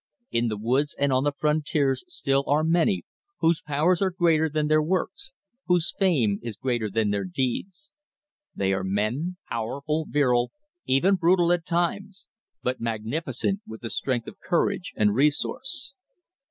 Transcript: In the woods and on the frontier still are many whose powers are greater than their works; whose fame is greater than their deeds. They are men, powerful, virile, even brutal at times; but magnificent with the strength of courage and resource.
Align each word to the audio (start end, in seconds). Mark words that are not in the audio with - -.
In 0.31 0.47
the 0.47 0.57
woods 0.57 0.95
and 0.97 1.13
on 1.13 1.25
the 1.25 1.31
frontier 1.31 1.95
still 2.07 2.43
are 2.47 2.63
many 2.63 3.03
whose 3.37 3.61
powers 3.61 4.01
are 4.01 4.09
greater 4.09 4.49
than 4.49 4.65
their 4.67 4.81
works; 4.81 5.31
whose 5.67 5.93
fame 5.95 6.39
is 6.41 6.55
greater 6.55 6.89
than 6.89 7.11
their 7.11 7.23
deeds. 7.23 7.93
They 8.55 8.73
are 8.73 8.83
men, 8.83 9.37
powerful, 9.47 10.07
virile, 10.09 10.51
even 10.87 11.17
brutal 11.17 11.51
at 11.53 11.67
times; 11.67 12.25
but 12.63 12.81
magnificent 12.81 13.61
with 13.67 13.81
the 13.81 13.91
strength 13.91 14.25
of 14.25 14.39
courage 14.39 14.91
and 14.95 15.13
resource. 15.13 15.93